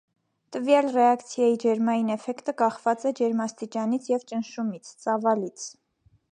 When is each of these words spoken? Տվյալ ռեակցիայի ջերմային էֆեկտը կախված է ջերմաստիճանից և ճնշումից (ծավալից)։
Տվյալ 0.55 0.87
ռեակցիայի 0.95 1.59
ջերմային 1.63 2.09
էֆեկտը 2.15 2.55
կախված 2.63 3.07
է 3.09 3.13
ջերմաստիճանից 3.21 4.11
և 4.15 4.27
ճնշումից 4.33 4.93
(ծավալից)։ 5.07 5.71